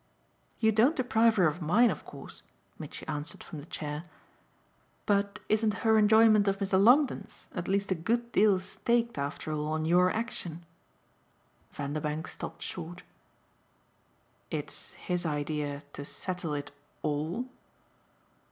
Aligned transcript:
"You 0.57 0.71
don't 0.71 0.95
deprive 0.95 1.35
her 1.35 1.45
of 1.45 1.61
mine 1.61 1.91
of 1.91 2.05
course," 2.05 2.41
Mitchy 2.79 3.05
answered 3.07 3.43
from 3.43 3.59
the 3.59 3.67
chair; 3.67 4.05
"but 5.05 5.37
isn't 5.47 5.75
her 5.85 5.95
enjoyment 5.95 6.47
of 6.47 6.57
Mr. 6.57 6.83
Longdon's 6.83 7.47
at 7.53 7.67
least 7.67 7.91
a 7.91 7.93
good 7.93 8.31
deal 8.31 8.59
staked 8.59 9.19
after 9.19 9.51
all 9.53 9.67
on 9.67 9.85
your 9.85 10.09
action?" 10.09 10.65
Vanderbank 11.71 12.27
stopped 12.27 12.63
short. 12.63 13.03
"It's 14.49 14.93
his 14.93 15.23
idea 15.23 15.83
to 15.93 16.03
settle 16.03 16.55
it 16.55 16.71
ALL?" 17.03 17.45